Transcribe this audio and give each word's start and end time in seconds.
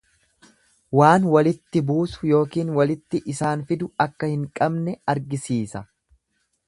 Waan 0.99 1.27
walitti 1.33 1.83
buusu 1.89 2.31
ykn 2.37 2.71
walitti 2.79 3.21
isaan 3.35 3.67
fidu 3.73 3.91
akka 4.07 4.31
hin 4.33 4.49
qabne 4.61 4.97
argisiisa. 5.15 5.85